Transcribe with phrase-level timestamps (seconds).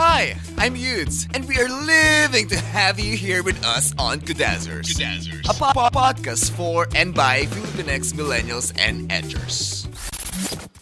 [0.00, 4.88] Hi, I'm Yudes, and we are living to have you here with us on Kudazzers.
[4.88, 5.44] Kudazzers.
[5.44, 9.84] A po- po- podcast for and by Filipinx millennials and edgers.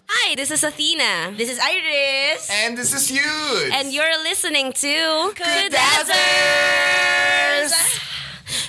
[0.06, 1.34] Hi, this is Athena.
[1.36, 2.46] This is Iris.
[2.62, 3.74] And this is Yudes.
[3.74, 6.14] And you're listening to Kudazzers!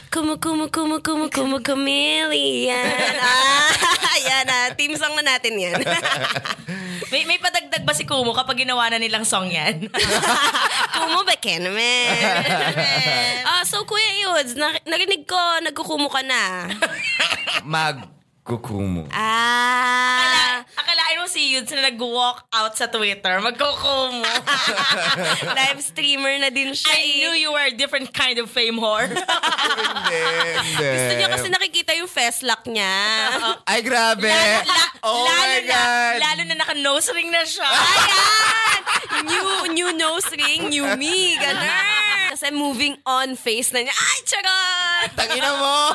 [0.09, 2.73] Kumu kumu kumu kumu kumu chameleon.
[3.21, 4.73] ah, yan na.
[4.73, 5.77] Team song na natin yan.
[7.09, 9.89] May, may padagdag ba si Kumu kapag ginawa na nilang song yan?
[10.95, 12.13] kumu ba ka naman?
[13.41, 16.69] Ah, so Kuya Yudes, na- narinig ko, nagkukumu ka na.
[18.39, 19.05] Magkukumu.
[19.11, 20.63] Ah.
[20.73, 24.25] Akalain mo si Yudes na nag-walk out sa Twitter, magkukumu.
[25.59, 26.89] Live streamer na din siya.
[26.89, 27.09] I eh.
[27.19, 29.05] knew you were a different kind of fame whore.
[29.09, 30.21] Hindi,
[30.65, 30.87] hindi.
[30.89, 32.95] Gusto niya kasi nakikita yung festlock niya.
[33.69, 34.31] Ay, grabe.
[34.65, 36.15] La- oh lalo my na, God.
[36.17, 37.69] lalo na naka-nose ring na siya.
[37.69, 38.81] Ayan!
[39.29, 39.45] New,
[39.77, 41.37] new nose ring, new me.
[41.37, 42.28] Ganun.
[42.39, 43.91] Kasi moving on face na niya.
[43.91, 45.09] Ay, charot!
[45.19, 45.91] Tangina mo!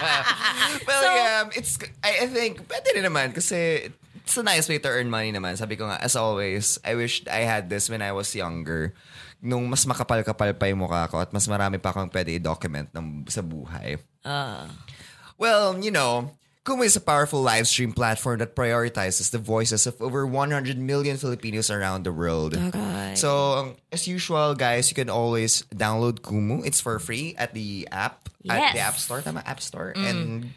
[0.88, 4.80] well, So- yeah, it's, I, I think, pwede rin naman kasi it's a nice way
[4.80, 5.60] to earn money naman.
[5.60, 8.96] Sabi ko nga, as always, I wish I had this when I was younger.
[9.44, 13.28] Nung mas makapal-kapal pa yung mukha ko at mas marami pa akong pwede i-document ng,
[13.28, 14.00] sa buhay.
[15.36, 16.32] Well, you know,
[16.68, 21.16] Kumu is a powerful live stream platform that prioritizes the voices of over 100 million
[21.16, 22.52] Filipinos around the world.
[23.16, 26.60] So, um, as usual, guys, you can always download Kumu.
[26.68, 30.52] It's for free at the app, at the App Store, tama, App Store, and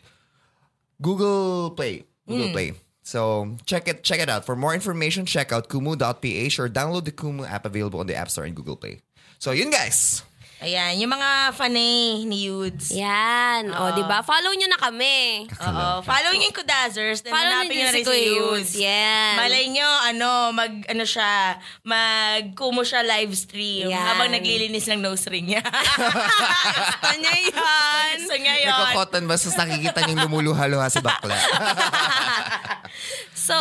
[1.02, 2.04] Google Play.
[2.28, 2.74] Google Play.
[3.04, 4.44] So, check it check it out.
[4.44, 8.30] For more information, check out kumu.ph or download the Kumu app available on the App
[8.30, 9.00] Store and Google Play.
[9.40, 10.28] So, yun guys.
[10.62, 12.94] Ayan, yung mga fanay ni Yudes.
[12.94, 13.74] Yan.
[13.74, 14.22] O, di ba?
[14.22, 15.50] Follow nyo na kami.
[15.50, 16.06] Oo.
[16.06, 17.26] Follow niyo yung Kudazzers.
[17.26, 18.72] Then Follow niyo hanapin niyo si rin si Yudes.
[18.78, 19.34] Yan.
[19.42, 24.06] Malay nyo, ano, mag, ano siya, mag kumo siya live stream Yan.
[24.06, 25.66] habang naglilinis ng nose ring niya.
[26.78, 28.16] Gusto niya yan.
[28.22, 31.34] so ngayon, Nagko-cotton bus, tapos nakikita niyong lumuluha-luha sa bakla.
[33.42, 33.58] So,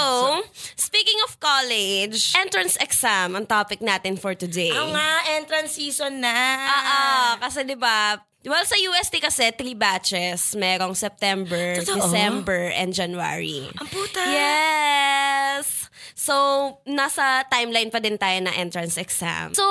[0.77, 4.71] speaking of college, entrance exam ang topic natin for today.
[4.77, 6.37] Oo nga, entrance season na.
[6.91, 8.19] Oo, kasi 'di ba?
[8.41, 10.57] Well, sa UST kasi, three batches.
[10.57, 12.09] Merong September, Totoo?
[12.09, 13.69] December, and January.
[13.77, 14.25] Ang puta.
[14.25, 15.93] Yes!
[16.17, 16.33] So,
[16.89, 19.53] nasa timeline pa din tayo na entrance exam.
[19.53, 19.65] So,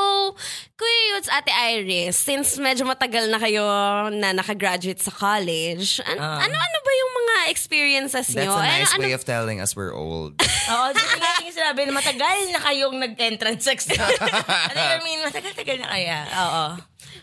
[0.77, 3.65] Kuya Yudes, Ate Iris, since medyo matagal na kayo
[4.13, 8.53] na nakagraduate sa college, an- ano-ano ba yung mga experiences That's nyo?
[8.53, 10.37] a nice ano, way of telling us we're old.
[10.73, 13.97] Oo, di ba nga yung sinabi na matagal na kayong nag-entrance exam.
[14.69, 16.17] ano I mean, matagal-tagal na kaya.
[16.29, 16.65] Oo.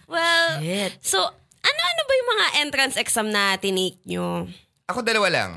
[0.07, 1.03] Well, Shit.
[1.03, 1.19] so,
[1.63, 4.47] ano-ano ba yung mga entrance exam na tinake nyo?
[4.87, 5.51] Ako dalawa lang.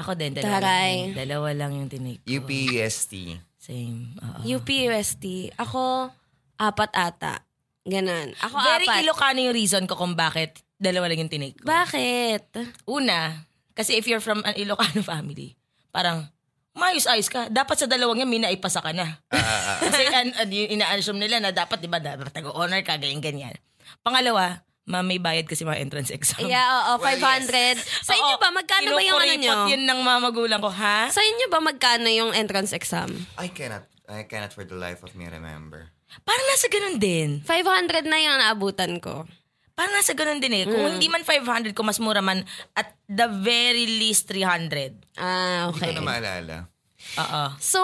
[0.00, 1.12] Ako din, dalawa Taray.
[1.12, 1.16] lang.
[1.16, 2.40] Dalawa lang yung tinake ko.
[2.40, 3.36] UPST.
[3.60, 4.16] Same.
[4.18, 4.40] Oo.
[4.58, 5.52] UP UST.
[5.60, 6.08] Ako,
[6.56, 7.44] apat ata.
[7.84, 8.32] Ganon.
[8.40, 9.04] Ako Very apat.
[9.04, 11.68] Ilocano yung reason ko kung bakit dalawa lang yung tinake ko.
[11.68, 12.58] Bakit?
[12.88, 13.44] Una,
[13.76, 15.54] kasi if you're from an Ilocano family,
[15.92, 16.26] parang,
[16.72, 17.52] maayos-ayos ka.
[17.52, 19.20] Dapat sa dalawang yan, may naipasa ka na.
[19.84, 23.52] kasi an, an, yung ina-assume nila na dapat, di ba, dapat nag-honor ka, ganyan-ganyan.
[24.00, 26.48] Pangalawa, ma'am, may bayad kasi mga entrance exam.
[26.48, 27.78] Yeah, oo, Well, 500.
[28.02, 29.56] Sa inyo ba, magkano ba yung ano nyo?
[29.68, 31.12] yun ng mga magulang ko, ha?
[31.12, 33.12] Sa inyo ba, magkano yung entrance exam?
[33.36, 35.92] I cannot, I cannot for the life of me remember.
[36.24, 37.40] Parang nasa ganun din.
[37.44, 39.24] 500 na yung naabutan ko.
[39.72, 40.64] Parang nasa ganun din eh.
[40.68, 40.72] Mm.
[40.72, 42.44] Kung hindi man 500, kung mas mura man,
[42.76, 44.92] at the very least 300.
[45.16, 45.96] Ah, Hindi okay.
[45.96, 46.56] ko na maalala.
[47.20, 47.44] Oo.
[47.60, 47.82] So,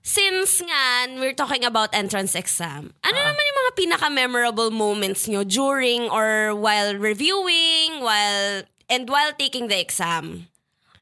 [0.00, 6.08] since nga, we're talking about entrance exam, ano naman yung mga pinaka-memorable moments nyo during
[6.08, 10.48] or while reviewing, while, and while taking the exam?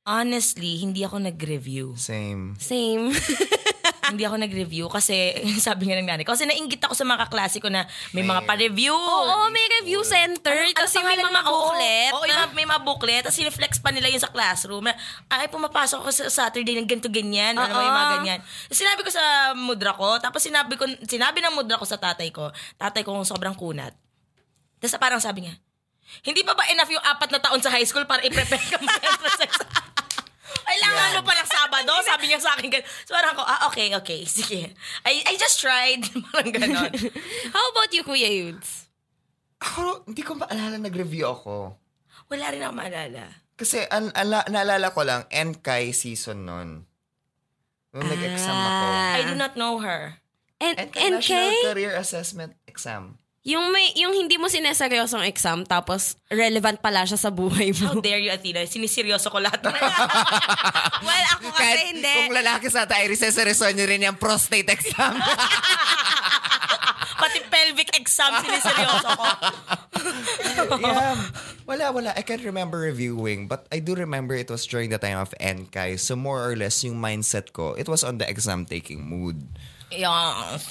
[0.08, 1.94] Honestly, hindi ako nag-review.
[1.94, 2.56] Same.
[2.58, 3.12] Same.
[4.10, 6.32] hindi ako nag-review kasi sabi nga ng nanay ko.
[6.32, 8.92] Kasi nainggit ako sa mga kaklase ko na may, mga pa-review.
[8.92, 10.56] Oo, may review center.
[10.72, 12.12] kasi may pangalan mga ng- oo, booklet.
[12.12, 13.22] Oo, mga- may mga booklet.
[13.22, 14.88] Tapos siniflex pa nila yun sa classroom.
[14.88, 14.96] Na,
[15.28, 17.54] Ay, pumapasok ako sa Saturday ng ganito ganyan.
[17.54, 18.40] Ano yung mga ganyan.
[18.40, 20.16] Tapos sinabi ko sa mudra ko.
[20.18, 22.48] Tapos sinabi ko, sinabi ng mudra ko sa tatay ko.
[22.76, 23.92] Tatay ko sobrang kunat.
[24.78, 25.54] Tapos parang sabi niya,
[26.24, 29.44] hindi pa ba enough yung apat na taon sa high school para i-prepare ka mag-entrance
[29.44, 29.68] exam?
[30.98, 32.68] Mo pa ng Sabado, sabi niya sa akin.
[32.70, 32.86] ganun.
[33.06, 34.72] So parang ako, ah, okay, okay, sige.
[35.06, 36.02] I, I just tried.
[36.34, 36.92] parang ganon.
[37.54, 38.90] How about you, Kuya Yudes?
[39.58, 41.74] Ako, hindi ko maalala nag-review ako.
[42.30, 43.24] Wala rin ako maalala.
[43.58, 46.86] Kasi an, ala, naalala ko lang, Enkai season nun.
[47.90, 48.86] Nung nag-exam ako.
[49.18, 50.22] I do not know her.
[50.62, 53.18] And, Enkai and National Career Assessment Exam.
[53.46, 58.02] Yung, may, yung hindi mo sineseryosong exam tapos relevant pala siya sa buhay How mo.
[58.02, 58.66] dare you, Athena?
[58.66, 59.62] Siniseryoso ko lahat.
[61.06, 62.12] well, ako kasi Kahit hindi.
[62.12, 65.16] kung lalaki sa tayo, reseseryoso nyo rin yung prostate exam.
[67.18, 69.26] Pati pelvic exam, siniseryoso ko.
[70.86, 71.18] yeah.
[71.66, 72.10] Wala, wala.
[72.14, 75.98] I can't remember reviewing, but I do remember it was during the time of Enkai.
[75.98, 79.42] So more or less, yung mindset ko, it was on the exam-taking mood.
[79.90, 80.68] Yes.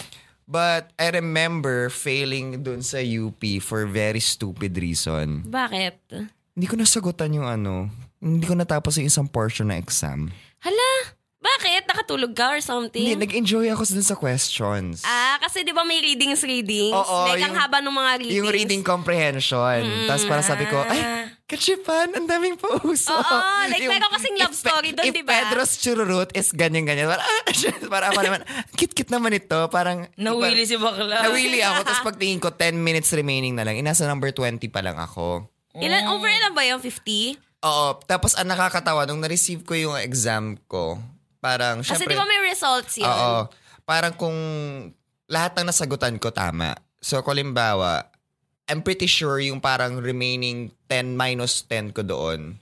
[0.47, 5.43] But I remember failing dun sa UP for very stupid reason.
[5.43, 6.07] Bakit?
[6.55, 7.91] Hindi ko nasagutan yung ano,
[8.23, 10.31] hindi ko natapos yung isang portion na exam.
[10.63, 10.91] Hala,
[11.37, 11.83] bakit?
[11.85, 13.03] Nakatulog ka or something?
[13.03, 15.03] Hindi, nag-enjoy ako dun sa questions.
[15.03, 16.95] Ah, kasi di ba may readings readings?
[16.95, 18.37] Oo, like, ang yung- haba ng mga readings.
[18.39, 19.83] Yung reading comprehension.
[20.07, 23.07] Tapos parang sabi ko, ay, kachipan, ang daming puso.
[23.09, 23.37] Oo,
[23.71, 25.47] like Yung- meron kasing love if- story if di ba?
[25.47, 27.07] Pedro's chururut is ganyan-ganyan.
[27.07, 27.41] Parang, ah,
[27.93, 28.41] parang ako naman,
[28.75, 29.55] cute-cute naman ito.
[29.71, 31.23] Parang, Nawili si bakla.
[31.23, 31.79] Nawili ako.
[31.87, 33.79] Tapos pagtingin ko, 10 minutes remaining na lang.
[33.79, 35.47] Inasa number 20 pa lang ako.
[35.79, 37.39] Ilan, over ilan ba yung 50?
[37.63, 37.87] Oo.
[38.03, 40.99] Tapos ang nakakatawa, nung na-receive ko yung exam ko,
[41.39, 43.07] parang, Kasi syempre, di ba may results yun?
[43.07, 43.47] Oo.
[43.87, 44.35] Parang kung
[45.31, 46.75] lahat ng nasagutan ko tama.
[46.99, 48.09] So, kulimbawa,
[48.67, 52.59] I'm pretty sure yung parang remaining 10 minus 10 ko doon.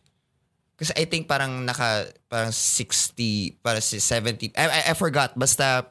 [0.76, 4.54] Kasi I think parang naka, parang 60, parang si 70.
[4.54, 5.34] I, I, I forgot.
[5.34, 5.90] Basta,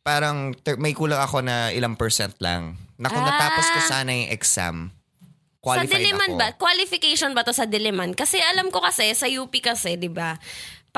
[0.00, 2.74] parang ter- may kulang ako na ilang percent lang.
[2.96, 3.30] Na kung Ah.
[3.30, 6.40] natapos ko sana yung exam, Sa qualified Diliman ako.
[6.40, 6.48] ba?
[6.56, 8.16] Qualification ba to sa Diliman?
[8.16, 10.40] Kasi alam ko kasi, sa UP kasi, di ba?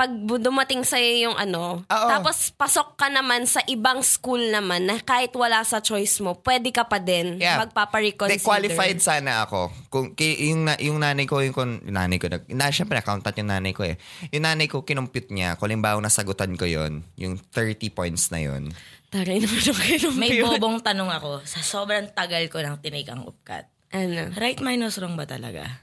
[0.01, 2.07] Pag dumating sa'yo yung ano, Oo.
[2.09, 6.73] tapos pasok ka naman sa ibang school naman na kahit wala sa choice mo, pwede
[6.73, 7.61] ka pa din Yeah.
[7.61, 8.41] magpapareconsider.
[8.41, 9.69] Hindi, qualified sana ako.
[9.93, 13.37] Kung ki- yung na, yung nanay ko yung, yung nanay ko nag na syempre accountant
[13.37, 14.01] yung nanay ko eh.
[14.33, 18.73] Yung nanay ko kinumpute niya, kung limbawa nasagutan ko yon, yung 30 points na yon.
[19.13, 20.17] Taray naman yung kinumpute.
[20.17, 21.45] May bobong tanong ako.
[21.45, 23.69] Sa sobrang tagal ko ng tinik ang upkat.
[23.93, 24.33] Ano?
[24.33, 25.77] Right minus wrong ba talaga?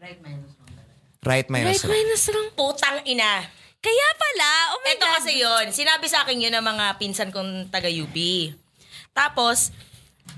[0.00, 0.61] Right minus
[1.22, 1.46] Right
[1.86, 2.50] minus wrong.
[2.58, 3.46] Putang ina.
[3.82, 5.14] Kaya pala, oh my Ito God.
[5.18, 5.64] kasi yun.
[5.70, 8.14] Sinabi sa akin yun ng mga pinsan kong taga-UP.
[9.14, 9.70] Tapos,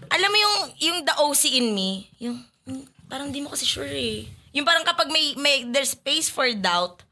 [0.09, 3.89] alam mo yung, yung the OC in me, yung, hmm, parang di mo kasi sure
[3.89, 4.29] eh.
[4.53, 7.05] Yung parang kapag may, may there's space for doubt,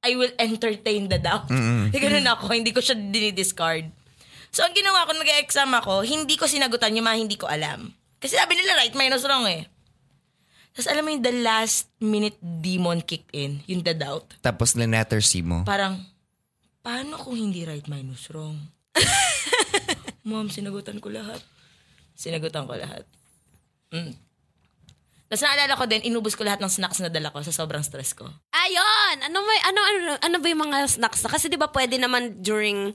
[0.00, 1.48] I will entertain the doubt.
[1.48, 3.88] Mm Ganun ako, hindi ko siya dinidiscard.
[4.50, 7.92] So, ang ginawa ko, nag-exam ako, hindi ko sinagutan yung mga hindi ko alam.
[8.20, 9.64] Kasi sabi nila, right minus wrong eh.
[10.74, 14.26] Tapos alam mo yung the last minute demon kicked in, yung the doubt.
[14.40, 15.66] Tapos letter C mo.
[15.66, 15.98] Parang,
[16.80, 18.56] paano kung hindi right minus wrong?
[20.28, 21.42] Mom, sinagutan ko lahat.
[22.14, 23.02] Sinagutan ko lahat.
[23.90, 24.14] Mm.
[25.30, 28.18] Tapos naalala ko din, inubos ko lahat ng snacks na dala ko sa sobrang stress
[28.18, 28.26] ko.
[28.50, 29.16] Ayun!
[29.30, 31.30] Ano, ba, ano, ano, ano ba yung mga snacks na?
[31.30, 32.90] Kasi di ba pwede naman during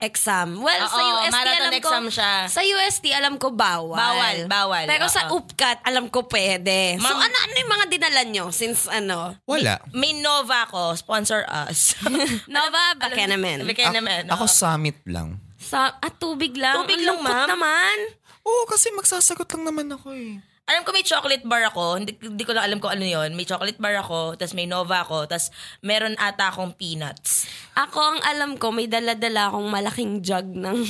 [0.00, 0.56] exam.
[0.58, 2.32] Well, sa Oo, UST marathon alam ko, exam siya.
[2.48, 3.94] Sa UST alam ko bawal.
[3.94, 4.84] Bawal, bawal.
[4.88, 5.38] Pero sa Oo.
[5.38, 6.96] UPCAT alam ko pwede.
[6.96, 9.36] so Ma'am- ano ano yung mga dinala nyo since ano?
[9.44, 9.76] Wala.
[9.92, 12.00] May Nova ko, sponsor us.
[12.48, 13.68] Nova Bakenamen.
[13.68, 14.24] Bigay naman.
[14.26, 14.50] Ako oo.
[14.50, 15.36] summit lang.
[15.60, 16.80] Sa at tubig lang.
[16.80, 17.48] Tubig Ang lang, lungkot ma'am.
[17.52, 17.96] naman.
[18.40, 20.40] Oo, kasi magsasagot lang naman ako eh.
[20.70, 23.34] Alam ko may chocolate bar ako, hindi, hindi ko lang alam kung ano yon.
[23.34, 25.50] May chocolate bar ako, tapos may Nova ako, tapos
[25.82, 27.50] meron ata akong peanuts.
[27.74, 30.78] Ako ang alam ko may dala-dala akong malaking jug ng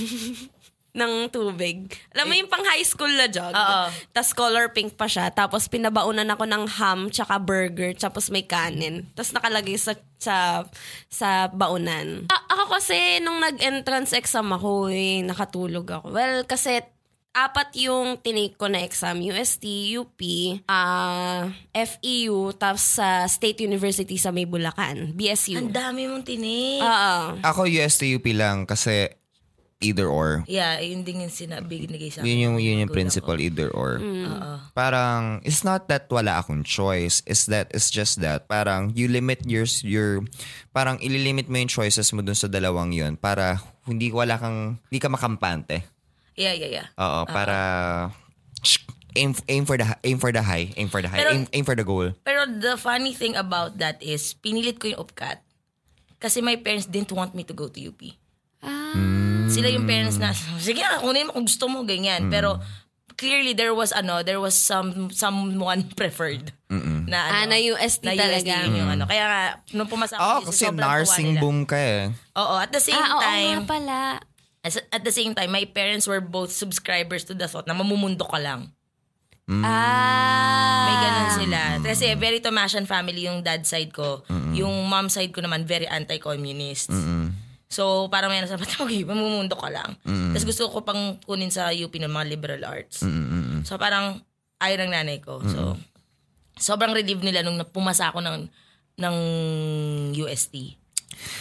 [0.91, 1.87] ng tubig.
[2.13, 3.55] Alam mo yung pang high school na jug?
[3.55, 3.83] Oo.
[4.11, 5.31] Tapos color pink pa siya.
[5.31, 9.07] Tapos pinabaunan ako ng ham tsaka burger tapos may kanin.
[9.15, 10.67] Tapos nakalagay sa sa
[11.07, 12.27] sa baunan.
[12.29, 16.11] A- ako kasi nung nag-entrance exam ako eh, nakatulog ako.
[16.11, 16.83] Well, kasi
[17.31, 19.23] apat yung tinake ko na exam.
[19.23, 20.21] UST, UP,
[20.67, 25.15] ah FEU, tapos sa State University sa May Bulacan.
[25.15, 25.59] BSU.
[25.59, 26.83] Ang dami mong tinik.
[26.83, 27.39] Oo.
[27.47, 29.15] Ako USTUP lang kasi
[29.81, 30.45] either or.
[30.45, 32.29] yeah, yun din yung sinabi, binigay sa akin.
[32.29, 33.41] Yun yung, ng yun yung principle, ko.
[33.41, 33.97] either or.
[33.97, 34.53] Oo.
[34.77, 37.25] Parang, it's not that wala akong choice.
[37.25, 40.21] It's that, it's just that, parang, you limit your, your,
[40.77, 43.57] parang ililimit mo yung choices mo dun sa dalawang yun para
[43.89, 46.00] hindi wala kang, hindi ka makampante.
[46.41, 46.87] Yeah, yeah, yeah.
[46.97, 47.57] Oo, para,
[49.13, 51.65] aim, aim for the, aim for the high, aim for the high, Pero- aim, aim
[51.65, 52.17] for the goal.
[52.25, 55.45] Pero the funny thing about that is, pinilit ko yung UPCAT.
[56.17, 58.01] Kasi my parents didn't want me to go to UP.
[58.61, 58.97] Ah.
[59.49, 62.29] Sila yung parents na, sige na, kunin mo kung gusto mo, ganyan.
[62.29, 62.61] Pero
[63.17, 66.57] clearly there was ano, there was some someone preferred
[67.11, 68.55] Na, ano, Ah, na UST na talaga.
[68.63, 69.05] UST yung ano.
[69.05, 69.41] Kaya nga,
[69.75, 72.15] nung pumasa ako, Oh, kasi nursing boom ka eh.
[72.39, 73.99] Oo, at the same Ah, oo time, nga pala.
[74.61, 78.25] As- at the same time, my parents were both subscribers to the thought na mamumundo
[78.25, 78.73] ka lang.
[79.51, 80.87] Ah.
[80.87, 81.61] May ganun sila.
[81.83, 84.23] Kasi very Tomasian family yung dad side ko.
[84.55, 86.95] Yung mom side ko naman, very anti-communist.
[87.67, 89.99] So, parang may nasabi, okay, mamumundo ka lang.
[90.07, 93.03] Tapos gusto ko pang kunin sa UP ng mga liberal arts.
[93.67, 94.23] So, parang
[94.63, 95.43] ayaw ng nanay ko.
[95.43, 95.75] So,
[96.55, 98.47] sobrang relieved nila nung pumasa ako ng,
[99.03, 99.17] ng
[100.15, 100.79] UST.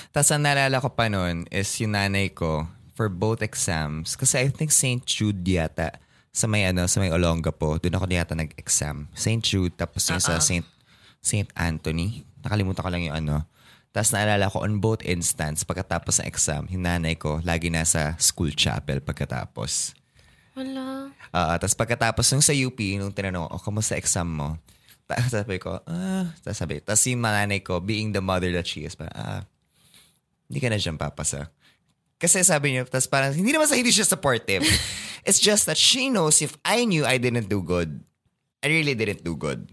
[0.10, 2.66] Tapos ang naalala ko pa noon is yung nanay ko
[3.00, 4.20] for both exams.
[4.20, 5.00] Kasi I think St.
[5.08, 5.96] Jude yata
[6.36, 7.80] sa may ano, sa may Olongapo.
[7.80, 9.08] Doon ako yata nag-exam.
[9.16, 9.40] St.
[9.40, 10.68] Jude tapos yung sa St.
[11.24, 11.48] St.
[11.56, 12.28] Anthony.
[12.44, 13.48] Nakalimutan ko lang yung ano.
[13.96, 18.52] Tapos naalala ko on both instance, pagkatapos ng exam, yung nanay ko lagi nasa school
[18.52, 19.98] chapel pagkatapos.
[20.54, 21.10] Wala.
[21.32, 24.50] Ah, tapos pagkatapos nung sa UP, nung tinanong, oh, kamusta exam mo?
[25.10, 28.86] Tapos sabi ko, ah, tapos sabi, tapos yung mananay ko, being the mother that she
[28.86, 29.42] is, parang, ah,
[30.52, 31.50] hindi ka na dyan papasa.
[32.20, 34.62] Kasi sabi niya, tapos parang, hindi naman sa hindi siya supportive.
[35.28, 38.04] It's just that she knows if I knew I didn't do good,
[38.60, 39.72] I really didn't do good.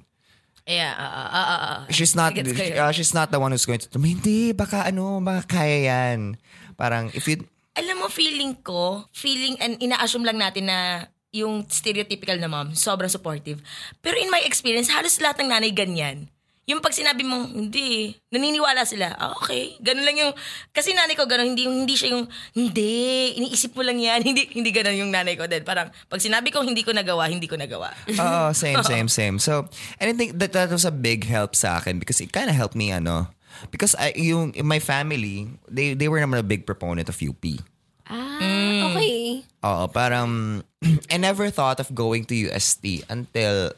[0.66, 1.80] Yeah, ah, ah, ah, ah, ah.
[1.90, 5.90] She's not, uh, she's not the one who's going to, hindi, baka ano, baka kaya
[5.90, 6.38] yan.
[6.74, 7.46] Parang, if you,
[7.78, 13.10] alam mo, feeling ko, feeling, and ina-assume lang natin na yung stereotypical na mom, sobrang
[13.10, 13.60] supportive.
[14.00, 16.30] Pero in my experience, halos lahat ng nanay ganyan.
[16.66, 19.78] Yung pag sinabi mong, hindi, naniniwala sila, ah, okay.
[19.78, 20.32] Ganun lang yung,
[20.74, 22.26] kasi nanay ko ganun, hindi, hindi siya yung,
[22.58, 22.90] hindi,
[23.38, 24.18] iniisip mo lang yan.
[24.26, 25.62] Hindi, hindi ganun yung nanay ko din.
[25.62, 27.94] Parang, pag sinabi ko hindi ko nagawa, hindi ko nagawa.
[28.18, 29.38] Oh, same, same, same.
[29.38, 29.70] So,
[30.02, 32.58] and I think that that was a big help sa akin because it kind of
[32.58, 33.30] helped me, ano,
[33.70, 37.62] because I, yung, in my family, they, they were naman a big proponent of UP.
[38.10, 38.82] Ah, Mm.
[38.90, 39.16] okay.
[39.62, 40.62] Oo, parang,
[41.14, 43.70] I never thought of going to UST until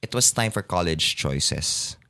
[0.00, 2.00] it was time for college choices.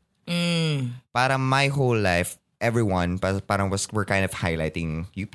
[1.12, 5.34] Parang my whole life, everyone, pa- parang was, were kind of highlighting UP.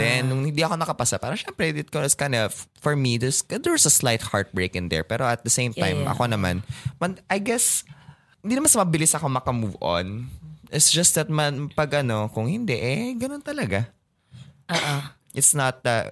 [0.00, 3.76] Then, nung hindi ako nakapasa, parang syempre, it was kind of, for me, there's, there
[3.76, 5.04] was a slight heartbreak in there.
[5.04, 6.12] Pero at the same time, Yeah, yeah.
[6.16, 6.64] ako naman,
[6.96, 7.84] man, I guess,
[8.40, 10.32] hindi naman sa mabilis ako makamove on.
[10.72, 13.90] It's just that man, pag ano, kung hindi, eh, ganun talaga.
[15.36, 16.08] It's not, uh,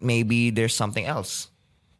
[0.00, 1.52] maybe there's something else.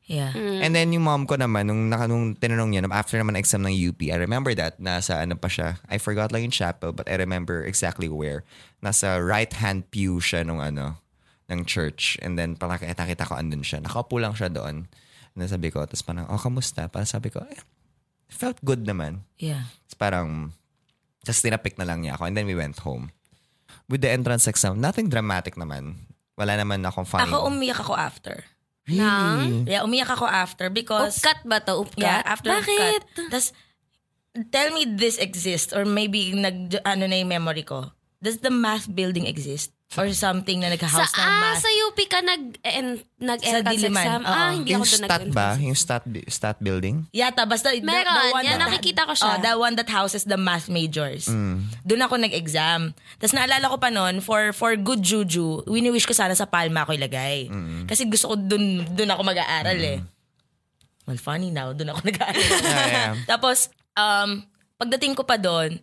[0.09, 0.33] Yeah.
[0.33, 3.77] And then yung mom ko naman, nung, naka, nung tinanong niya, after naman exam ng
[3.77, 7.21] UP, I remember that, nasa ano pa siya, I forgot lang yung chapel, but I
[7.21, 8.43] remember exactly where.
[8.81, 10.97] Nasa right-hand pew siya nung ano,
[11.53, 12.17] ng church.
[12.25, 13.85] And then parang nakita ko andun siya.
[13.85, 14.89] Nakaupo lang siya doon.
[14.89, 16.89] And then sabi ko, tapos parang, oh, kamusta?
[16.89, 17.61] Parang sabi ko, eh,
[18.33, 19.29] felt good naman.
[19.37, 19.69] Yeah.
[19.93, 20.29] Tapos parang,
[21.21, 22.33] just tinapik na lang niya ako.
[22.33, 23.13] And then we went home.
[23.93, 26.09] With the entrance exam, nothing dramatic naman.
[26.41, 27.29] Wala naman akong funny.
[27.29, 28.49] Ako umiyak ako after.
[28.89, 29.69] Really?
[29.69, 31.21] Yeah, umiyak ako after because...
[31.21, 31.79] Upkat ba to?
[31.85, 32.03] Upkat?
[32.03, 33.03] Yeah, after Bakit?
[33.15, 33.31] cut.
[33.31, 33.55] Tapos,
[34.51, 37.93] tell me this exists or maybe nag, ano na yung memory ko.
[38.19, 39.71] Does the math building exist?
[39.97, 41.65] Or something na Sa, nag-house ng ah, math?
[41.65, 42.87] sa UP ka nag, en,
[43.19, 44.21] nag-entrance Diliman, exam?
[44.21, 44.29] oo.
[44.31, 45.17] Ah, hindi Yung ako doon stat ba?
[45.17, 45.65] nag-entrance.
[45.65, 46.97] Yung stat, stat building?
[47.09, 49.33] Yata, basta the, Meron, the one yan, that, nakikita ko siya.
[49.33, 51.33] Oh, the one that houses the math majors.
[51.33, 51.65] Mm.
[51.89, 52.93] Doon ako nag-exam.
[53.17, 56.93] Tapos naalala ko pa noon, for, for good juju, wini-wish ko sana sa Palma ako
[56.93, 57.49] ilagay.
[57.89, 59.99] Kasi gusto ko doon, doon ako mag-aaral eh.
[61.09, 62.45] Well, funny now, doon ako nag-aaral.
[62.61, 63.13] Yeah, yeah.
[63.25, 64.45] Tapos, um,
[64.77, 65.81] pagdating ko pa doon,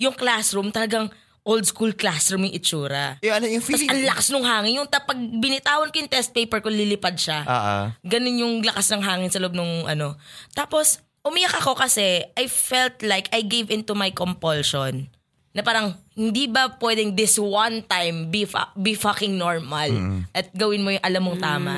[0.00, 1.12] yung classroom talagang
[1.46, 3.22] old school classroom yung itsura.
[3.22, 3.90] Yung, ano, yung Tapos feeling...
[3.94, 4.72] ang lakas ng hangin.
[4.82, 7.46] Yung tapag binitawan ko yung test paper ko, lilipad siya.
[7.46, 7.94] Ah.
[8.02, 10.18] Ganun yung lakas ng hangin sa loob nung ano.
[10.58, 15.06] Tapos, umiyak ako kasi I felt like I gave into my compulsion.
[15.54, 19.88] Na parang, hindi ba pwedeng this one time be, fa- be fucking normal
[20.34, 21.74] at gawin mo yung alam mong tama.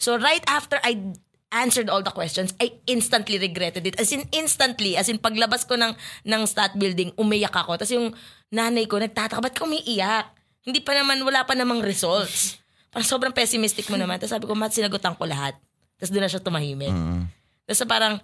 [0.00, 1.14] So, right after I
[1.54, 3.94] answered all the questions, I instantly regretted it.
[3.94, 4.98] As in, instantly.
[4.98, 5.94] As in, paglabas ko ng,
[6.26, 7.78] ng stat building, umiyak ako.
[7.78, 8.10] Tapos yung
[8.54, 10.30] nanay ko, nagtataka, ba't ka umiiyak?
[10.62, 12.56] Hindi pa naman, wala pa namang results.
[12.94, 14.16] Parang sobrang pessimistic mo naman.
[14.16, 15.58] Tapos sabi ko, mat, sinagutan ko lahat.
[15.96, 16.94] Tapos doon na siya tumahimik.
[17.64, 18.14] Tapos parang,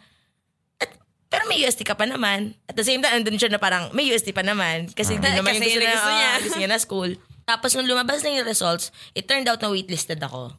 [0.76, 0.90] at,
[1.26, 2.54] pero may UST ka pa naman.
[2.64, 4.86] At the same time, andun siya na parang, may UST pa naman.
[4.88, 5.26] Kasi Ah.
[5.26, 6.28] uh, naman yung Kasi gusto, yun na, ang gusto niya.
[6.28, 7.10] ah, gusto niya na school.
[7.42, 10.54] Tapos nung lumabas na yung results, it turned out na waitlisted ako.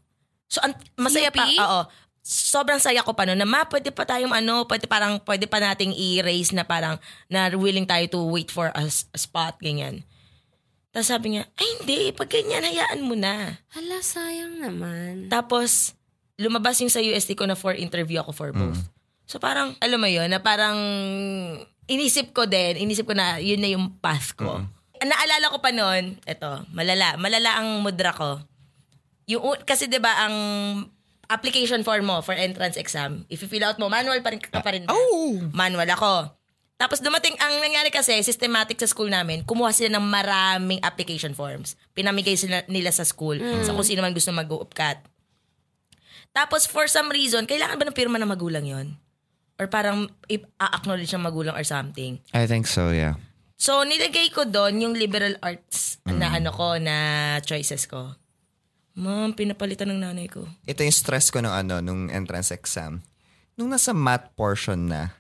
[0.46, 1.40] So, an- masaya UP?
[1.40, 1.48] pa.
[1.48, 1.82] Oo.
[2.22, 5.58] Sobrang saya ko pa noon na ma, pwede pa tayong ano, pwede parang, pwede pa
[5.58, 10.06] nating i-raise na parang, na willing tayo to wait for a, a spot, ganyan.
[10.94, 13.58] Tapos sabi niya, ay hindi, pag ganyan, hayaan mo na.
[13.74, 15.34] Hala, sayang naman.
[15.34, 15.98] Tapos,
[16.38, 18.82] lumabas yung sa UST ko na for interview ako for both.
[19.26, 20.78] So parang, alam mo yun, na parang
[21.88, 24.62] inisip ko din, inisip ko na yun na yung path ko.
[25.02, 28.38] Naalala ko pa noon, eto, malala, malala ang mudra ko.
[29.32, 30.36] Yung, kasi 'di ba ang
[31.32, 34.60] application form mo for entrance exam, if you fill out mo, manual pa rin ka
[34.60, 34.84] pa rin.
[34.92, 35.40] Oh!
[35.56, 36.28] Manual ako.
[36.76, 41.78] Tapos dumating, ang nangyari kasi, systematic sa school namin, kumuha sila ng maraming application forms.
[41.94, 44.98] Pinamigay sila nila sa school sa kung sino man gusto mag-upcat.
[46.34, 48.88] Tapos for some reason, kailangan ba ng pirma ng magulang yon
[49.62, 52.18] Or parang i-acknowledge ng magulang or something.
[52.34, 53.14] I think so, yeah.
[53.62, 56.18] So, nilagay ko doon yung liberal arts Mm.
[56.18, 56.96] na ano ko, na
[57.46, 58.18] choices ko.
[58.92, 60.44] Ma'am, pinapalitan ng nanay ko.
[60.68, 63.00] Ito yung stress ko nung ano, nung entrance exam.
[63.56, 65.16] Nung nasa math portion na,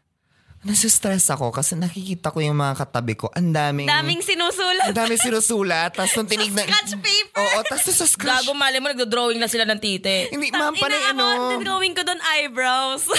[0.62, 3.34] nasa-stress ako kasi nakikita ko yung mga katabi ko.
[3.34, 3.90] Ang daming...
[3.90, 4.94] Daming sinusulat.
[4.94, 5.90] Ang daming sinusulat.
[5.98, 6.70] Tapos nung tinignan...
[6.70, 7.42] Scratch paper.
[7.42, 8.46] Oo, tapos sa scratch...
[8.46, 10.30] Gago, mali mo, nagdo-drawing lang sila ng tite.
[10.30, 11.26] Hindi, ma'am, panay Ina, ano...
[11.26, 13.10] ako, drawing ko doon eyebrows.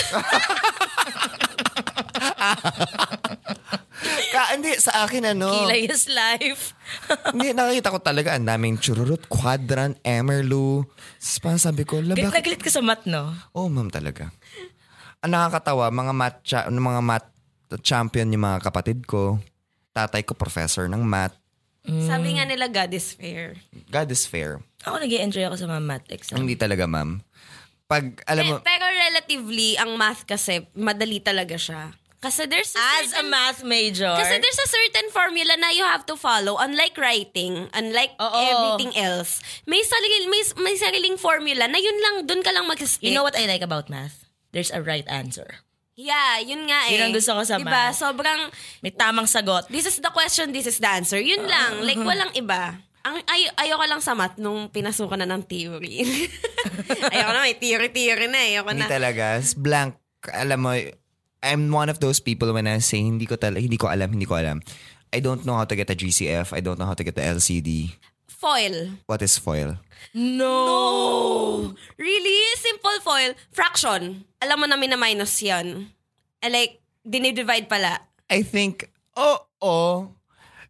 [4.33, 5.51] Ka, hindi, sa akin ano...
[5.51, 6.79] Kilay is life.
[7.35, 10.87] Hindi, nakikita ko talaga ang daming chururut, quadrant, emerlu.
[11.19, 12.35] Tapos parang sabi ko, Galit laba...
[12.35, 13.33] na galit ka sa mat, no?
[13.53, 14.31] Oo, oh, ma'am talaga.
[15.23, 17.29] Ang nakakatawa, mga math, cha- mga math
[17.81, 19.39] champion yung mga kapatid ko.
[19.95, 21.37] Tatay ko, professor ng math.
[21.83, 23.59] Sabi nga nila, God is fair.
[23.91, 24.63] God is fair.
[24.87, 26.39] Ako nag enjoy ako sa mga math exam.
[26.39, 27.19] Hindi talaga, ma'am.
[27.91, 31.91] Pag, alam mo, Pe- pero relatively, ang math kasi, madali talaga siya.
[32.23, 35.83] Kasi there's a As a certain, math major, kasi there's a certain formula na you
[35.83, 36.55] have to follow.
[36.55, 38.31] Unlike writing, unlike Oo.
[38.47, 39.43] everything else.
[39.67, 43.03] May sarili, may, may sariling formula na yun lang, dun ka lang mag-stick.
[43.03, 44.23] you know what I like about math?
[44.55, 45.67] There's a right answer.
[45.93, 46.95] Yeah, yun nga eh.
[46.95, 47.69] Yun ang gusto ko sa diba?
[47.69, 47.99] math.
[47.99, 49.67] Sobrang, May tamang sagot.
[49.67, 51.19] this is the question, this is the answer.
[51.19, 51.83] Yun lang.
[51.83, 52.79] Like, walang iba.
[53.03, 56.07] Ang ay ayoko lang sa math nung pinasukan na ng theory.
[57.13, 58.55] ayoko na, may theory-theory na eh.
[58.55, 58.95] Ayoko hindi na.
[58.95, 59.43] talaga.
[59.43, 59.99] S- Blank,
[60.31, 60.71] alam mo,
[61.43, 64.27] I'm one of those people when I say, hindi ko, tal- hindi ko alam, hindi
[64.27, 64.63] ko alam.
[65.13, 66.55] I don't know how to get a GCF.
[66.55, 67.93] I don't know how to get the LCD.
[68.31, 68.97] Foil.
[69.07, 69.77] What is foil?
[70.15, 71.75] No!
[71.99, 72.41] Really?
[72.59, 73.35] Simple foil.
[73.51, 74.25] Fraction.
[74.41, 75.91] Alam mo namin na minus yan.
[76.43, 77.99] Eh, like, dinidivide pala.
[78.31, 80.15] I think, oh, oh.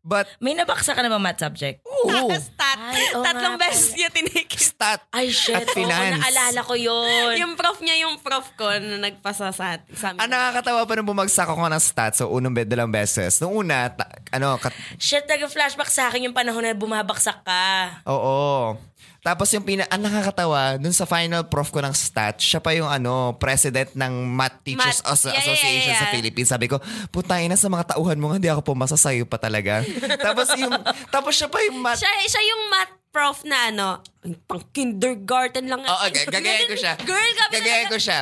[0.02, 1.82] But, May nabaksa ka na ba math subject?
[2.04, 2.30] Oo.
[2.32, 2.78] Stat.
[2.78, 4.59] Ay, oo Tatlong nga beses niya tinikip.
[4.59, 5.00] Stat.
[5.09, 5.54] Ay, shit.
[5.54, 6.12] At finance.
[6.12, 7.33] Oo, naalala ko yun.
[7.37, 10.18] yung prof niya, yung prof ko na nagpasa sa, sa amin.
[10.18, 13.38] Ang nakakatawa pa nung bumagsak ako ng stats so unang bed dalawang beses.
[13.38, 17.64] Nung una, ta- ano, kat- Shit, nag-flashback sa akin yung panahon na bumabaksak ka.
[18.05, 18.74] oo.
[19.22, 22.90] Tapos yung pina, ang nakakatawa, dun sa final prof ko ng stats, siya pa yung
[22.90, 25.14] ano, president ng Math Teachers Math.
[25.14, 26.14] As- Yeah, yeah, Association yeah, sa yeah.
[26.18, 26.50] Philippines.
[26.50, 26.82] Sabi ko,
[27.14, 29.87] putay na sa mga tauhan mo, hindi ako pumasa sa'yo pa talaga.
[30.26, 30.74] tapos yung,
[31.06, 33.88] tapos siya pa yung math Siya, siya yung math prof na ano,
[34.50, 35.87] pang kindergarten lang.
[35.87, 36.98] Oo, g- gagayahin ko siya.
[37.06, 38.20] Girl, kami ko siya.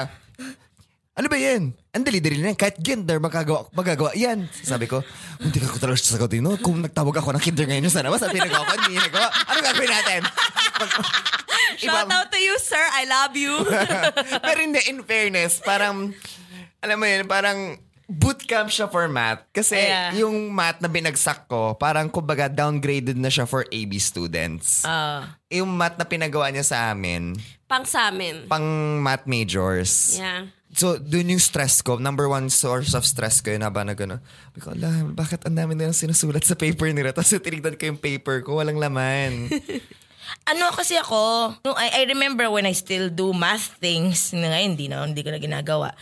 [1.17, 1.77] Ano ba yan?
[1.91, 2.59] Ang dali-dali na yan.
[2.61, 4.47] Kahit gender, magagawa, magagawa yan.
[4.53, 5.05] Sabi ko,
[5.37, 6.57] hindi ka ko talaga sasagutin, no?
[6.57, 9.29] Kung nagtawag ako ng kinder ngayon sa labas at pinagawa ko, hindi nagawa.
[9.29, 10.21] Ano gagawin natin?
[11.77, 12.81] Shout out to you, sir.
[12.81, 13.55] I love you.
[14.45, 16.13] Pero hindi, in fairness, parang,
[16.79, 19.47] alam mo yun, parang bootcamp siya for math.
[19.49, 20.11] Kasi Yeah.
[20.19, 24.83] yung math na binagsak ko, parang kumbaga downgraded na siya for AB students.
[24.83, 25.39] Ah.
[25.47, 27.35] yung math na pinagawa niya sa amin,
[27.67, 28.47] Pang sa amin.
[28.47, 28.63] pang
[28.99, 30.19] math majors.
[30.19, 30.51] Yeah.
[30.71, 31.99] So, dun yung stress ko.
[31.99, 34.23] Number one source of stress ko yun habang na gano'n.
[34.23, 34.71] Sabi ko,
[35.11, 37.11] bakit ang dami nilang sinusulat sa paper nila?
[37.11, 39.51] Tapos tinignan ko yung paper ko, walang laman.
[40.49, 44.69] Ano kasi ako, no, I, I remember when I still do math things, na ngayon
[44.75, 45.95] hindi na, hindi ko na ginagawa.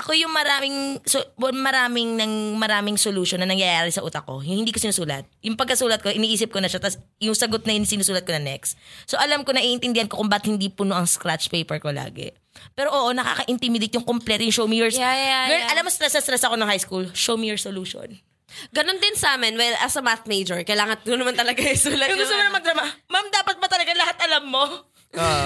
[0.00, 4.40] Ako yung maraming, so, maraming, ng, maraming solution na nangyayari sa utak ko.
[4.40, 5.28] Yung hindi ko sinusulat.
[5.44, 6.80] Yung pagkasulat ko, iniisip ko na siya.
[6.80, 8.80] Tapos yung sagot na yun, sinusulat ko na next.
[9.04, 12.32] So alam ko na, iintindihan ko kung ba't hindi puno ang scratch paper ko lagi.
[12.72, 14.96] Pero oo, nakaka-intimidate yung complete yung show me yours.
[14.96, 15.72] Yeah, yeah, Girl, yeah.
[15.76, 17.04] alam mo, stress na stress ako ng high school.
[17.12, 18.24] Show me your solution.
[18.70, 19.54] Ganon din sa amin.
[19.54, 22.08] Well, as a math major, kailangan ko naman talaga isulat.
[22.08, 24.64] Yung gusto mo na magdrama, ma'am, dapat ba talaga lahat alam mo?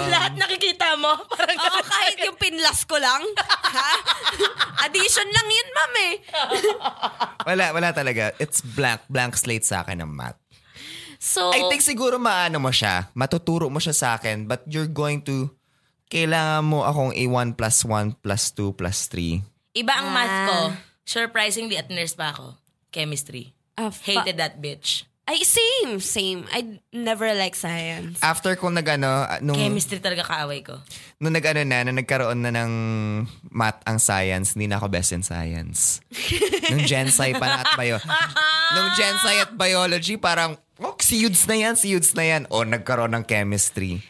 [0.07, 1.09] lahat nakikita mo?
[1.33, 3.25] Parang Oo, kahit yung pinlas ko lang.
[3.49, 3.93] ha?
[4.85, 6.13] Addition lang yun, ma'am eh.
[7.43, 8.37] wala, wala talaga.
[8.37, 10.37] It's blank, blank slate sa akin ng math.
[11.17, 15.25] So, I think siguro maano mo siya, matuturo mo siya sa akin, but you're going
[15.25, 15.49] to,
[16.13, 19.41] kailangan mo akong A1 plus 1 plus 2 plus 3.
[19.73, 20.45] Iba ang math Ah.
[20.45, 20.59] ko.
[21.05, 22.53] Surprisingly, at nurse pa ako.
[22.95, 23.51] Chemistry.
[23.75, 25.03] ah, fa- Hated that bitch.
[25.25, 26.45] Ay, same, same.
[26.53, 28.21] I never like science.
[28.21, 30.77] After ko nag-ano, nung, Chemistry talaga kaaway ko.
[31.17, 32.73] nung nag-ano na, nung nagkaroon na ng
[33.49, 36.05] math ang science, hindi na ako best in science.
[36.71, 37.97] nung Gen Sci pa na at bio.
[38.77, 42.45] nung Gen Sci at biology, parang, oh, si Yudes na yan, si Yudes na yan.
[42.53, 44.05] O, nagkaroon ng chemistry.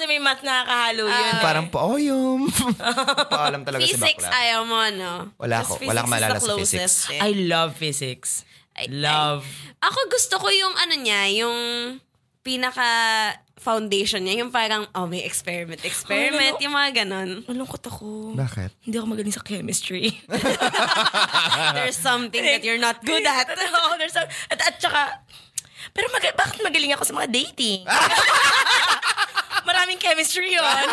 [0.00, 1.12] Kasi, may math na nakakahalo yun.
[1.12, 1.42] eh.
[1.44, 2.40] Parang pa-oyom.
[3.36, 4.40] Paalam talaga si Physics, bakla.
[4.40, 5.12] ayaw mo, no?
[5.36, 5.76] Wala ako.
[5.78, 6.72] Wala akong physics maalala the sa physics.
[6.72, 7.20] closest, eh.
[7.20, 8.30] I love physics.
[8.72, 9.44] Ay- love.
[9.78, 11.56] Ako gusto ko yung ano niya, yung
[12.40, 12.88] pinaka
[13.54, 17.44] foundation niya, yung parang, oh, may experiment, experiment, Oh, yung mga ganon.
[17.44, 18.32] Malungkot ako.
[18.32, 18.72] Bakit?
[18.80, 20.16] Hindi ako magaling sa chemistry.
[21.76, 23.52] There's something that you're not good at.
[23.52, 25.20] Oo, there's some, at, at saka,
[25.92, 27.84] pero mag- bakit magaling ako sa mga dating?
[29.64, 30.64] Maraming chemistry yun.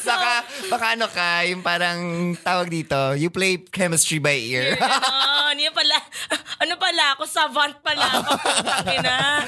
[0.00, 1.98] Saka, baka ano ka, yung parang
[2.40, 4.74] tawag dito, you play chemistry by ear.
[4.76, 5.56] Ganon.
[5.58, 5.96] Yan pala.
[6.58, 7.22] Ano pala ako?
[7.24, 8.32] Savant pala ako.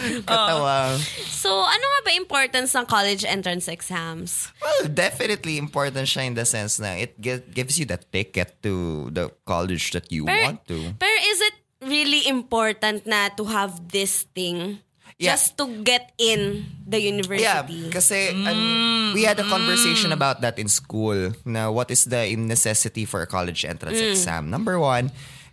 [0.01, 0.25] Oh.
[0.27, 0.97] Katawa.
[1.27, 4.49] So, ano nga ba importance ng college entrance exams?
[4.63, 9.09] Well, definitely important siya in the sense na it gi- gives you the ticket to
[9.11, 10.79] the college that you Pero, want to.
[10.99, 14.79] pero is it really important na to have this thing
[15.19, 15.33] Yeah.
[15.35, 17.91] just to get in the Yeah, university?
[17.91, 21.33] kasi um, we had a conversation about that in school.
[21.45, 24.51] Na what is the necessity for a college entrance exam?
[24.51, 25.11] Number one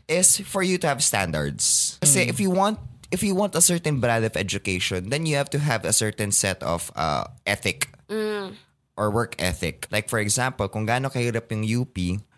[0.08, 1.98] is for you to have standards.
[2.00, 2.80] Kasi if you want
[3.12, 6.32] if you want a certain brand of education, then you have to have a certain
[6.32, 7.88] set of uh, ethic
[8.98, 9.88] or work ethic.
[9.92, 11.96] Like for example, kung gaano kahirap yung UP,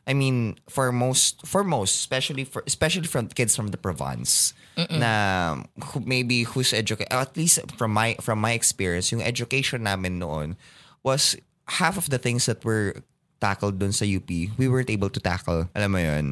[0.09, 4.57] I mean, for most, for most, especially for, especially from kids from the province,
[4.89, 5.61] na
[5.93, 10.57] who, maybe who's educated, at least from my from my experience, yung education namin noon
[11.05, 11.37] was
[11.69, 13.05] half of the things that were
[13.37, 15.69] tackled dun sa UP, we weren't able to tackle.
[15.77, 16.25] Alam mo yun?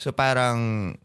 [0.00, 0.96] So parang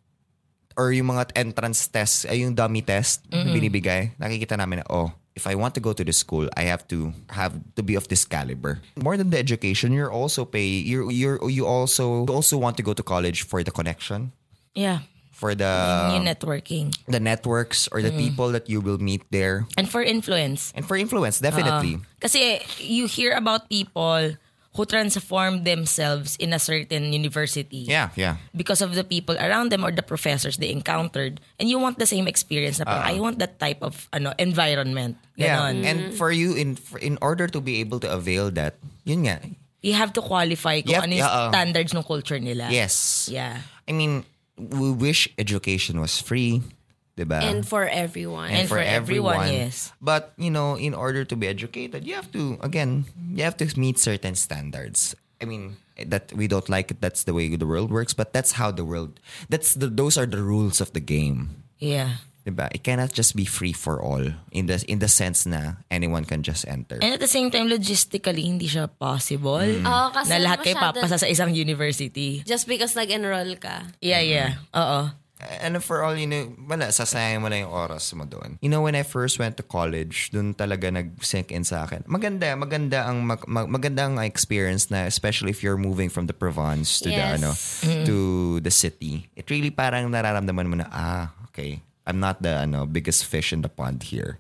[0.78, 5.14] or yung mga entrance test, ay yung dummy test na binibigay, nakikita namin na, oh,
[5.36, 8.08] if I want to go to the school, I have to have to be of
[8.08, 8.80] this caliber.
[9.02, 12.84] More than the education, you're also pay you you you also you also want to
[12.84, 14.32] go to college for the connection,
[14.76, 15.06] Yeah.
[15.34, 16.94] for the Yung networking.
[17.10, 20.72] the networks or the people that you will meet there, And for influence.
[20.78, 22.00] and for influence, definitely.
[22.22, 24.38] Kasi you hear about people
[24.74, 27.86] who transform themselves in a certain university.
[27.86, 28.38] yeah, yeah.
[28.58, 32.10] because of the people around them or the professors they encountered and you want the
[32.10, 36.30] same experience na parang, I want that type of ano environment Yeah, ganon and for
[36.34, 39.42] you in in order to be able to avail that, yun nga.
[39.84, 43.28] you have to qualify kung Yep, ano yung yeah, uh, standards ng culture nila Yes.
[43.30, 44.24] yeah I mean,
[44.56, 46.64] we wish education was free,
[47.16, 47.40] 'di ba?
[47.42, 48.50] And for everyone.
[48.50, 49.94] And for everyone, yes.
[50.02, 53.70] But, you know, in order to be educated, you have to, again, you have to
[53.80, 55.14] meet certain standards.
[55.42, 58.58] I mean, that we don't like it, that's the way the world works, but that's
[58.58, 61.62] how the world, that's the, those are the rules of the game.
[61.78, 62.68] yeah Diba?
[62.76, 64.20] It cannot just be free for all
[64.52, 67.00] in the in the sense na anyone can just enter.
[67.00, 69.88] and at the same time logistically hindi siya possible Mm.
[69.88, 73.88] Oo, kasi na lahat kayo papasa sa isang university Just because nag-enroll ka.
[74.04, 75.08] yeah yeah oo
[75.60, 78.58] And for all you know, wala, sasayang mo lang yung oras mo doon.
[78.64, 82.04] You know, when I first went to college, doon talaga nag-sink in sa akin.
[82.08, 86.36] Maganda, maganda ang mag, mag- maganda ang experience na especially if you're moving from the
[86.36, 87.38] province to the Yes.
[87.40, 87.52] ano,
[88.06, 88.18] to
[88.62, 89.28] the city.
[89.36, 91.84] It really parang nararamdaman mo na ah, okay.
[92.04, 94.36] I'm not the ano biggest fish in the pond here.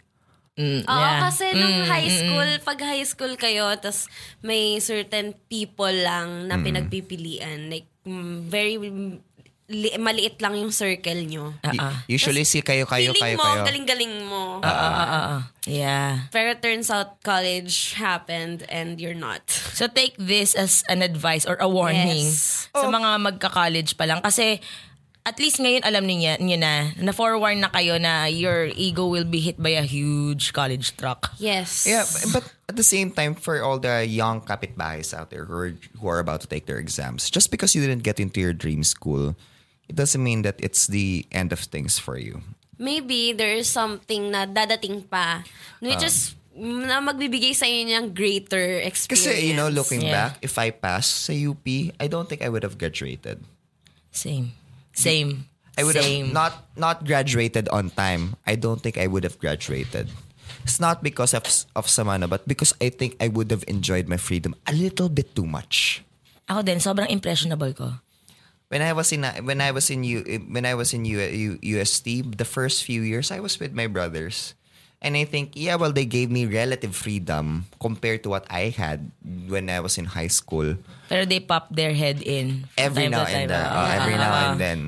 [0.54, 1.26] Oo, Yeah.
[1.26, 4.06] kasi nung high school, pag high school kayo, tas
[4.46, 7.74] may certain people lang na pinagpipilian.
[7.74, 8.78] Like, mm, very
[9.65, 11.56] li- maliit lang yung circle nyo.
[11.63, 12.04] Y- ah.
[12.06, 13.63] Usually si kayo kayo Feeling kayo mo, kayo.
[13.63, 14.43] galing-galing mo.
[14.60, 15.41] Ah, ah, ah.
[15.63, 19.43] yeah Pero turns out college happened and you're not.
[19.47, 22.67] So take this as an advice or a warning Yes.
[22.71, 24.19] sa mga magka-college pa lang.
[24.19, 24.60] Kasi
[25.25, 29.39] at least ngayon alam niyo, niyo na, na-forewarn na kayo na your ego will be
[29.39, 31.31] hit by a huge college truck.
[31.39, 31.88] Yes.
[31.88, 32.03] Yeah,
[32.36, 36.07] but at the same time, for all the young kapitbahays out there who are, who
[36.07, 39.36] are about to take their exams, just because you didn't get into your dream school,
[39.88, 42.41] it doesn't mean that it's the end of things for you.
[42.77, 45.43] Maybe there is something na dadating pa.
[45.79, 49.27] Which is, na magbibigay sa inyo ng greater experience.
[49.27, 50.12] Kasi, you know, looking Yeah.
[50.12, 51.63] back, if I passed sa UP,
[51.99, 53.39] I don't think I would have graduated.
[54.12, 54.51] Same.
[54.93, 55.49] Same.
[55.77, 56.29] I would Same.
[56.29, 58.38] have not not graduated on time.
[58.45, 60.10] I don't think I would have graduated.
[60.63, 61.43] It's not because of
[61.75, 65.34] of Samana, but because I think I would have enjoyed my freedom a little bit
[65.34, 66.06] too much.
[66.45, 67.97] Ako din, sobrang impressionable ko.
[68.73, 71.62] when I was in when I was in U, when I was in U, U,
[71.62, 74.58] UST, the first few years I was with my brothers.
[75.04, 79.12] And I think, yeah, well, they gave me relative freedom compared to what I had
[79.52, 80.80] when I was in high school.
[81.12, 82.72] Pero they pop their head in.
[82.80, 83.68] Every now and then.
[83.68, 84.44] Ah, oh, every ah, now ah.
[84.48, 84.80] and then.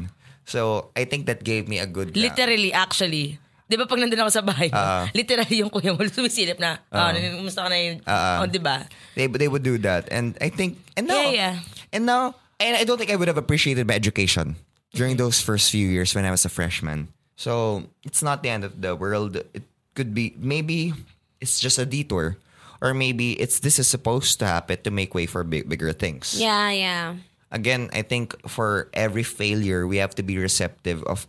[0.48, 2.16] So, I think that gave me a good...
[2.16, 3.44] Literally, actually.
[3.68, 5.10] Di ba pag nandun ako sa bahay Ah.
[5.12, 7.98] literally yung kuya mo sumisilip na, ah, kumusta ka na yun?
[8.08, 8.36] Ah, ah.
[8.40, 8.88] oh, di ba?
[9.20, 10.08] They, they would do that.
[10.16, 10.80] And I think...
[10.96, 11.54] And now, Yeah, yeah.
[11.92, 14.56] And now, and I don't think I would have appreciated my education
[14.96, 17.12] during those first few years when I was a freshman.
[17.36, 19.44] So, it's not the end of the world.
[19.52, 20.94] It could be, maybe
[21.40, 22.38] it's just a detour.
[22.84, 26.36] Or maybe it's this is supposed to happen to make way for big, bigger things.
[26.38, 27.16] Yeah, yeah.
[27.50, 31.26] Again, I think for every failure, we have to be receptive of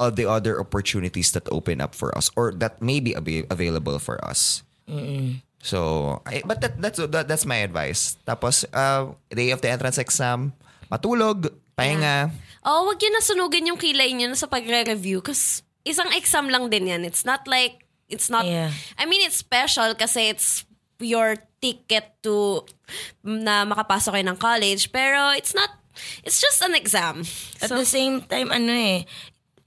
[0.00, 4.00] of the other opportunities that open up for us or that may be ab- available
[4.00, 4.64] for us.
[5.60, 8.16] So, I, but that, that's that, that's my advice.
[8.26, 10.54] Tapos, uh, day of the entrance exam,
[10.90, 12.30] matulog, pahinga.
[12.64, 16.88] Oh, wag yun na sunugin yung kilay niyo sa pagre-review kasi isang exam lang din
[16.90, 17.04] yan.
[17.04, 18.72] It's not like, it's not, Yeah.
[18.96, 20.64] I mean, it's special kasi it's
[20.98, 22.64] your ticket to
[23.22, 24.90] na makapasok kayo ng college.
[24.90, 25.70] Pero it's not,
[26.24, 27.22] it's just an exam.
[27.62, 29.06] At So, the same time, ano eh,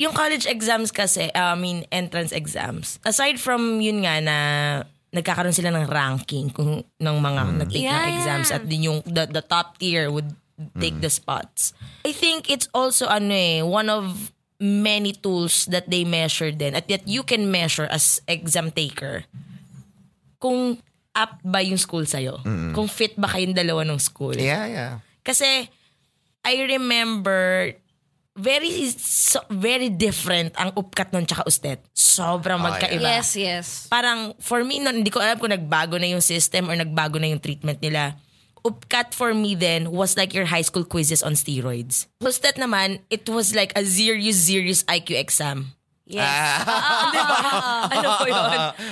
[0.02, 4.38] yung college exams kasi, uh, I mean, entrance exams, aside from yun nga na
[5.12, 8.56] nagkakaroon sila ng ranking kung ng mga nag-take Yeah, ng exams yeah.
[8.58, 10.32] at din yung the, the top tier would
[10.80, 11.76] take the spots.
[12.08, 16.86] I think it's also ano eh, one of many tools that they measure din at
[16.86, 19.26] that you can measure as exam taker
[20.38, 20.78] kung
[21.12, 22.40] apt ba yung school sa'yo.
[22.72, 24.38] Kung fit ba kayong dalawa ng school.
[24.38, 24.94] Yeah, yeah.
[25.26, 25.68] Kasi
[26.42, 27.74] I remember
[28.32, 31.80] very so, very different ang upkat nun tsaka ustet.
[31.92, 33.04] Sobrang magkaiba.
[33.04, 33.66] yes, yes.
[33.92, 37.30] Parang for me nun, hindi ko alam kung nagbago na yung system or nagbago na
[37.30, 38.16] yung treatment nila.
[38.62, 42.06] Upkat for me then was like your high school quizzes on steroids.
[42.22, 45.74] Ustet naman, it was like a serious, serious IQ exam.
[46.06, 46.28] Yes.
[47.96, 48.50] ano po yun?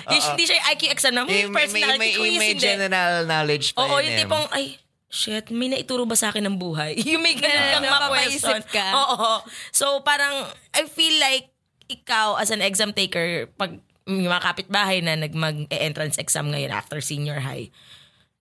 [0.10, 3.66] Yung, hindi siya IQ exam na, May, hmm, may, personality may, quiz, may general knowledge
[3.76, 4.22] pa Oo, yun yung eh.
[4.24, 4.66] tipong, ay,
[5.12, 6.96] shit, may naituro ba sa akin ng buhay?
[7.12, 8.62] yung may ganun kang napapaisip ma-question.
[8.74, 8.88] ka.
[8.96, 9.32] Oo.
[9.70, 11.52] So, parang, I feel like,
[11.90, 17.42] ikaw as an exam taker, pag yung mga kapitbahay na nag-mag-entrance exam ngayon after senior
[17.42, 17.70] high,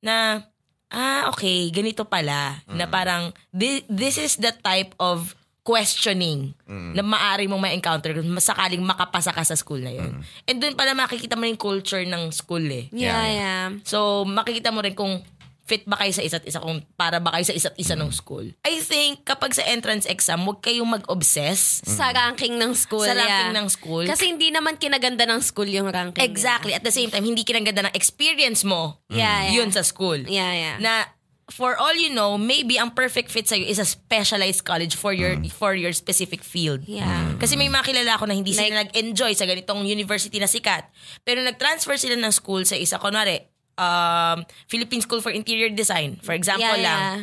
[0.00, 0.46] na,
[0.90, 2.58] ah, okay, ganito pala.
[2.66, 8.80] Na parang, thi- this is the type of questioning na maaari mong ma-encounter kung sakaling
[8.80, 10.16] makapasa ka sa school na yun.
[10.42, 12.88] And doon pala makikita mo yung culture ng school eh.
[12.90, 13.64] yeah, yeah.
[13.84, 15.20] So, makikita mo rin kung
[15.68, 18.48] fit ba kayo sa isa't isa, kung para ba kayo sa isa't isa ng school.
[18.64, 23.04] I think, kapag sa entrance exam, huwag kayong mag-obsess Sa ranking ng school.
[23.04, 23.60] Sa ranking yeah.
[23.60, 24.04] ng school.
[24.08, 26.24] Kasi hindi naman kinaganda ng school yung ranking.
[26.24, 26.72] Exactly.
[26.72, 29.60] At the same time, hindi kinaganda ng experience mo Yeah, yeah.
[29.60, 30.16] yun sa school.
[30.24, 30.76] Yeah, yeah.
[30.80, 31.04] Na,
[31.48, 35.36] for all you know, maybe ang perfect fit sa'yo is a specialized college for your
[35.48, 36.84] for your specific field.
[36.84, 37.36] Yeah.
[37.40, 40.88] Kasi may mga kilala ko na hindi sila nag-enjoy sa ganitong university na sikat.
[41.24, 43.48] Pero nag-transfer sila ng school sa isa, kunwari,
[43.78, 47.00] um, Philippine School for Interior Design, for example Yeah, lang.
[47.00, 47.16] yeah.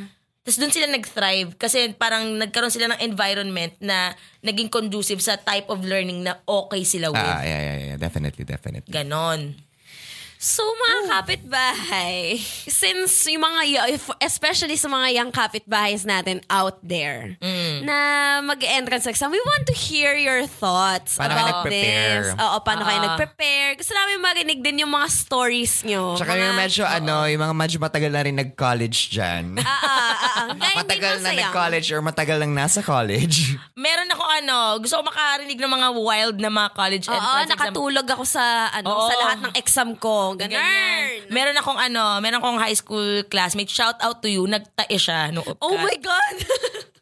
[0.45, 4.13] Tapos doon sila nag-thrive kasi parang nagkaroon sila ng environment na
[4.45, 7.17] naging conducive sa type of learning na okay sila with.
[7.17, 7.97] Ah, yeah, yeah, yeah.
[7.97, 8.93] Definitely, definitely.
[8.93, 9.57] Ganon.
[10.45, 12.37] So, mga kapitbahay,
[12.69, 13.65] since yung mga,
[14.21, 17.81] especially sa mga young kapitbahays natin out there, Mm.
[17.81, 17.97] na
[18.45, 22.29] mag-entrance exam, we want to hear your thoughts Paano about this.
[22.37, 23.05] Oo, paano kayo Ah.
[23.09, 23.73] nag-prepare.
[23.73, 26.13] Gusto namin marinig din yung mga stories nyo.
[26.13, 29.57] Tsaka mga, yung medyo ano, yung mga medyo matagal na rin nag-college dyan.
[29.57, 30.13] Ah, ah, ah,
[30.53, 30.77] ah.
[30.77, 33.57] Matagal na nag-college or matagal lang nasa college.
[33.73, 37.53] Meron ako ano, gusto ko makarinig ng mga wild na mga college Oo, entrance exam.
[37.57, 39.09] nakatulog ako sa ano Oo.
[39.09, 40.34] sa lahat ng exam ko.
[40.35, 40.53] Ganun.
[40.53, 41.31] Ganyan.
[41.31, 45.57] Meron akong ano, meron akong high school classmate, shout out to you, nagtae siya upkat.
[45.59, 46.37] Oh my God!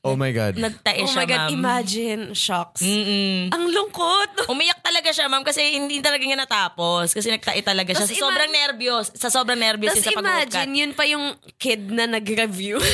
[0.04, 0.60] Oh my God.
[0.60, 1.56] Nagtae oh siya, my God, ma'am.
[1.56, 2.22] imagine.
[2.36, 2.84] Shocks.
[2.84, 4.36] Ang lungkot.
[4.52, 7.15] Umiyak talaga siya, ma'am, kasi hindi talaga niya natapos.
[7.15, 8.04] Kasi nagtae talaga siya.
[8.04, 9.15] Tas Sa sobrang ima- nervyos.
[9.15, 10.19] Sa sobrang nervyos sa pag-upkat.
[10.52, 12.84] imagine, yun pa yung kid na nag-review.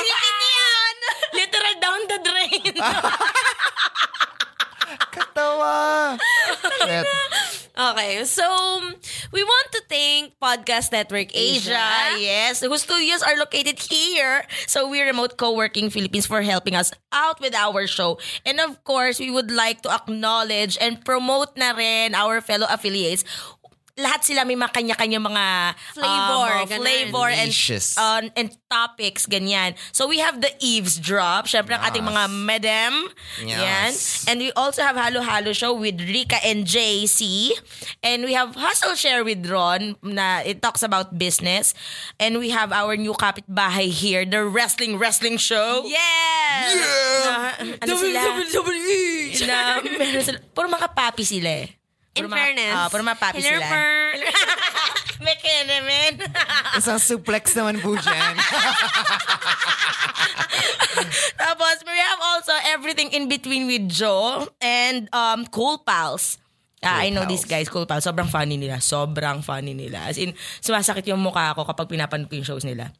[0.00, 0.96] Silipin yan!
[1.36, 2.72] Literal down the drain.
[5.12, 6.16] Katawa!
[6.80, 7.04] Shit.
[7.76, 8.46] Okay, so
[9.32, 11.74] we want to thank Podcast Network Asia.
[11.74, 12.60] Asia, yes.
[12.60, 14.44] Whose studios are located here.
[14.66, 18.18] So we Remote Co-working Philippines for helping us out with our show.
[18.44, 23.24] And of course, we would like to acknowledge and promote na rin our fellow affiliates
[23.94, 25.44] lahat sila may mga kanya-kanya mga
[25.94, 27.94] Flavor, um, flavor and Niches.
[27.94, 29.78] uh, and topics ganyan.
[29.94, 32.10] So we have the eavesdrop, syempre ang ating Yes.
[32.10, 32.92] mga madam.
[33.38, 33.54] Yes.
[33.54, 33.90] Yan.
[34.26, 37.54] And we also have Halo Halo show with Rika and JC.
[38.02, 41.70] And we have Hustle Share with Ron na it talks about business.
[42.18, 45.86] And we have our new kapitbahay here, the Wrestling Wrestling Show.
[45.86, 46.66] Yes!
[47.22, 47.34] Na,
[47.78, 48.20] ano sila?
[49.46, 50.38] na, meron sila.
[50.50, 51.83] Puro mga papi sila eh.
[52.14, 52.72] In Puro mga- fairness.
[52.72, 53.66] Ah, puro mga papi Hello, sila.
[55.24, 56.12] May kenemen.
[56.78, 58.34] Isang suplex naman po dyan.
[61.34, 66.38] Tapos, we have also everything in between with Joe and um, Cool Pals.
[66.82, 67.32] Ah, I Cool know Pals.
[67.32, 68.04] these guys, Cool Pals.
[68.04, 68.78] Sobrang funny nila.
[68.78, 70.06] Sobrang funny nila.
[70.06, 72.92] As in, sumasakit yung mukha ko kapag pinapanood ko yung shows nila.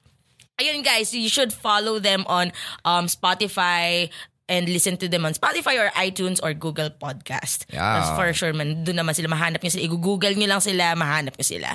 [0.55, 2.55] Ayun guys, you should follow them on
[2.87, 4.07] um, Spotify
[4.47, 7.65] and listen to them on Spotify or iTunes or Google Podcast.
[7.73, 7.81] Yeah.
[7.81, 8.85] That's for sure man.
[8.85, 9.85] Doon naman sila, mahanap nyo sila.
[9.89, 11.73] I-google nyo lang sila, mahanap nyo sila.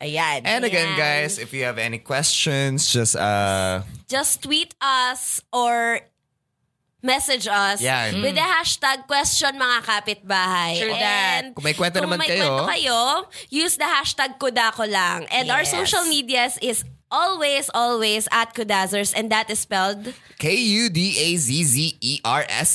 [0.00, 0.44] Ayan.
[0.44, 1.00] And again, Ayan.
[1.00, 6.04] guys, if you have any questions, just uh, Just tweet us or
[7.00, 8.20] message us Yan.
[8.20, 10.76] with the hashtag question mga kapitbahay.
[10.76, 11.40] Sure that.
[11.48, 12.44] And Kung may kwento naman may kayo.
[12.44, 13.00] kwento kayo,
[13.48, 15.24] use the hashtag kudako lang.
[15.32, 15.72] And our Yes.
[15.72, 20.14] social medias is always, always at Kudazers and that is spelled.
[21.60, 22.70] K-U-D-A-Z-Z-E-R-S.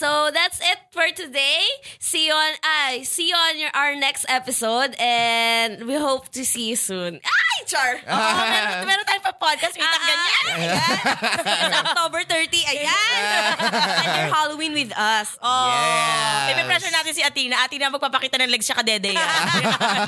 [0.00, 1.60] So that's it for today.
[2.00, 6.40] See you on I see you on your our next episode and we hope to
[6.40, 7.20] see you soon.
[7.20, 8.00] Ay, char.
[8.08, 9.76] Oo, meron, meron tayong pa podcast.
[9.76, 10.56] Wait, ang ganyan.
[11.68, 12.48] It's October 30.
[12.64, 13.54] Ayan.
[13.60, 15.36] and your Halloween with us.
[15.44, 15.68] Oh.
[15.68, 16.56] Yes.
[16.56, 17.60] Ipe-pressure natin si Atina.
[17.60, 19.28] Atina magpapakita ng legs siya kadede yan.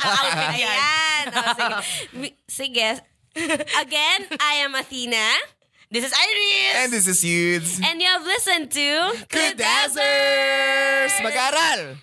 [0.01, 0.73] Outfit yan.
[0.73, 1.25] Ayan.
[1.37, 1.53] Oh,
[1.85, 2.33] sige.
[2.49, 3.12] Sige.
[3.35, 5.27] Again, I am Athena.
[5.91, 6.75] This is Iris.
[6.77, 7.83] And this is Yudes.
[7.85, 11.23] And you have listened to Kudazzers!
[11.23, 11.97] Mag-aral!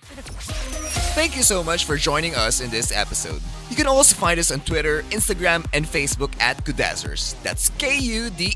[1.14, 3.42] Thank you so much for joining us in this episode.
[3.70, 7.36] You can also find us on Twitter, Instagram, and Facebook at Kudazzers.
[7.44, 8.50] That's K-U-D-A-Z-Z-E-R-S.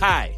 [0.00, 0.37] Hi,